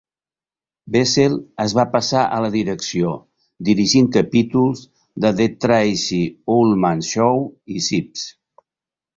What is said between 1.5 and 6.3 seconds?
es va passar a la direcció, dirigint capítols de "The Tracey